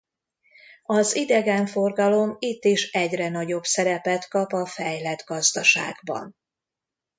[0.85, 6.35] Az idegenforgalom itt is egyre nagyobb szerepet kap a fejlett gazdaságban.